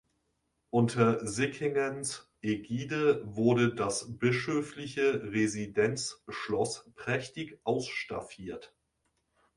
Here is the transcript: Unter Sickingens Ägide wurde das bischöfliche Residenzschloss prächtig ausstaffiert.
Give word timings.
Unter 0.71 1.27
Sickingens 1.27 2.27
Ägide 2.41 3.21
wurde 3.23 3.75
das 3.75 4.17
bischöfliche 4.17 5.21
Residenzschloss 5.31 6.89
prächtig 6.95 7.59
ausstaffiert. 7.65 8.73